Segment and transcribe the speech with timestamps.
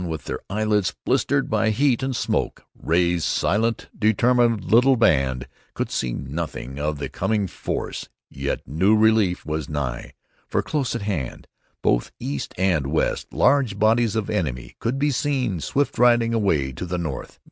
[0.07, 6.11] With their eyelids blistered by heat and smoke, Ray's silent, determined little band could see
[6.11, 10.13] nothing of the coming force, yet knew relief was nigh;
[10.47, 11.45] for, close at hand,
[11.83, 16.71] both east and west, large bodies of the enemy could be seen swift riding away
[16.71, 17.37] to the north.